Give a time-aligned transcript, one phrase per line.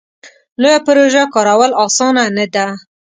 [0.61, 2.67] لویه پروژه کارول اسانه نه ده.